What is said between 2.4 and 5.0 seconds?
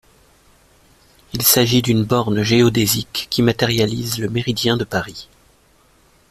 géodésique qui matérialise le méridien de